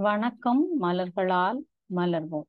வணக்கம் 0.00 0.60
மலர்களால் 0.80 1.58
மலர்வோம். 1.94 2.46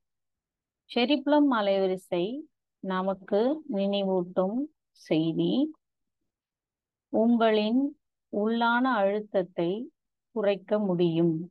செரிப்ளம் 0.96 1.48
அலைவரிசை 1.51 2.37
நமக்கு 2.79 3.61
நினைவூட்டும் 3.74 4.58
செய்தி 4.92 5.74
உங்களின் 7.09 7.98
உள்ளான 8.34 8.82
அழுத்தத்தை 8.82 9.91
குறைக்க 10.32 10.80
முடியும். 10.80 11.50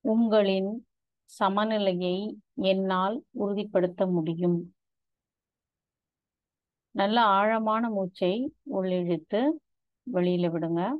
உங்களின் 0.00 0.86
சமநிலையை 1.24 2.38
என்னால் 2.54 3.24
உறுதிப்படுத்த 3.30 4.06
முடியும். 4.06 4.74
நல்ல 6.90 7.20
ஆழமான 7.22 7.90
மூச்சை 7.90 8.52
உள்ளிழுத்து 8.72 9.42
வெளியில 10.12 10.50
விடுங்க. 10.54 10.92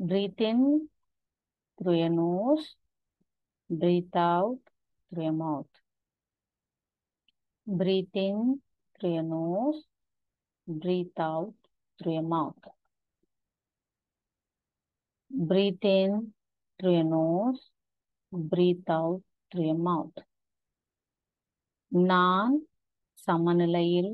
breathe 0.00 0.40
in 0.40 0.88
through 1.78 1.98
your 1.98 2.08
nose 2.10 2.66
breathe 3.70 4.16
out 4.16 4.58
through 5.08 5.24
your 5.24 5.38
mouth 5.44 5.72
breathe 7.66 8.16
in 8.26 8.38
through 8.94 9.14
your 9.14 9.22
nose 9.22 9.80
breathe 10.68 11.18
out 11.20 11.54
through 11.98 12.14
your 12.18 12.28
mouth 12.34 12.64
breathe 15.30 15.84
in 15.84 16.10
through 16.78 16.94
your 16.94 17.08
nose 17.12 17.60
breathe 18.32 18.90
out 18.90 19.22
through 19.50 19.68
your 19.70 19.82
mouth 19.90 20.18
நான் 21.92 22.54
சமநிலையில் 23.24 24.12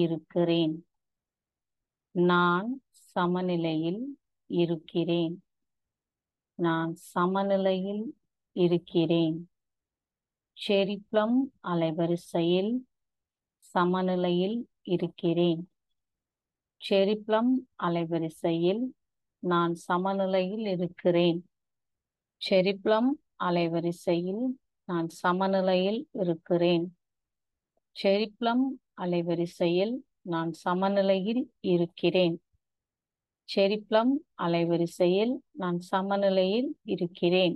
இருக்கிறேன் 0.00 0.74
நான் 2.12 2.70
சமநிலையில் 3.14 4.00
இருக்கிறேன். 4.47 5.43
நான் 6.55 6.95
சமநிலையில் 6.95 8.17
இருக்கிறேன். 8.51 9.49
செரிப்ளம் 10.67 11.37
அலைவரிசையில் 11.63 12.77
சமநிலையில் 13.57 14.69
இருக்கிறேன். 14.81 15.71
செரிப்ளம் 16.89 17.51
அலைவரிசையில் 17.83 18.83
நான் 19.39 19.73
சமநிலையில் 19.73 20.65
இருக்கிறேன். 20.65 21.45
செரிப்ளம் 22.49 23.09
அலைவரிசையில் 23.43 24.45
நான் 24.85 25.09
சமநிலையில் 25.09 26.09
இருக்கிறேன். 26.13 26.95
செரிப்ளம் 28.03 28.65
அலைவரிசையில் 29.01 29.95
நான் 30.21 30.51
சமநிலையில் 30.51 31.53
இருக்கிறேன். 31.59 32.42
செரிப்ளம் 33.49 34.13
அலைவரிசையில் 34.41 35.33
நான் 35.51 35.79
சமநிலையில் 35.79 36.69
இருக்கிறேன். 36.83 37.55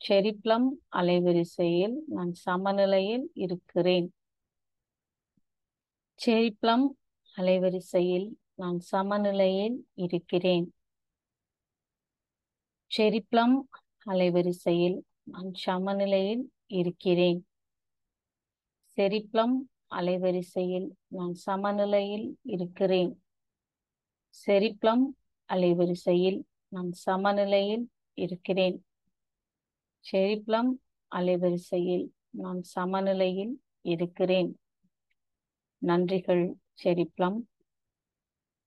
செரிப்ளம் 0.00 0.68
அலைவரிசையில் 0.96 1.96
நான் 2.06 2.32
சமநிலையில் 2.32 3.30
இருக்கிறேன். 3.34 4.08
செரிப்ளம் 6.20 6.86
அலைவரிசையில் 7.36 8.28
நான் 8.54 8.78
சமநிலையில் 8.80 9.76
இருக்கிறேன். 9.94 10.66
செரிப்ளம் 12.90 13.56
அலைவரிசையில் 14.06 14.98
நான் 15.24 15.50
சமநிலையில் 15.54 16.44
இருக்கிறேன். 16.66 17.40
செரிப்ளம் 18.98 19.56
அலைவரிசையில் 19.98 20.88
நான் 21.08 21.34
சமநிலையில் 21.46 22.26
இருக்கிறேன். 22.42 23.12
செரிப்ளம் 24.46 25.04
அலைவரிசையில் 25.48 26.40
நான் 26.68 26.92
சமநிலையில் 26.92 27.90
இருக்கிறேன். 28.14 28.84
செரிப்ளம் 30.04 30.70
அலைவரிசையில் 31.12 32.06
நான் 32.30 32.62
சமநிலையில் 32.62 33.62
இருக்கிறேன். 33.82 34.50
நன்றிகள் 35.78 36.44
செரிப்ளம். 36.82 37.38